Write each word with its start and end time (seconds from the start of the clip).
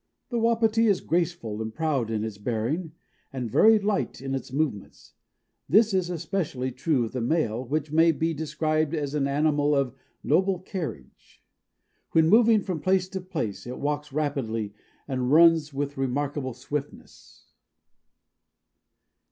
The 0.29 0.39
Wapiti 0.39 0.87
is 0.87 0.99
graceful 0.99 1.61
and 1.61 1.71
proud 1.71 2.09
in 2.09 2.23
its 2.23 2.39
bearing 2.39 2.93
and 3.31 3.51
very 3.51 3.77
light 3.77 4.19
in 4.19 4.33
its 4.33 4.51
movements. 4.51 5.13
This 5.69 5.93
is 5.93 6.09
especially 6.09 6.71
true 6.71 7.05
of 7.05 7.11
the 7.11 7.21
male, 7.21 7.63
which 7.63 7.91
may 7.91 8.11
be 8.11 8.33
described 8.33 8.95
as 8.95 9.13
an 9.13 9.27
animal 9.27 9.75
of 9.75 9.93
"noble 10.23 10.57
carriage." 10.57 11.43
When 12.13 12.29
moving 12.29 12.63
from 12.63 12.79
place 12.79 13.07
to 13.09 13.21
place 13.21 13.67
it 13.67 13.77
walks 13.77 14.11
rapidly 14.11 14.73
and 15.07 15.31
runs 15.31 15.71
with 15.71 15.97
remarkable 15.97 16.55
swiftness. 16.55 17.51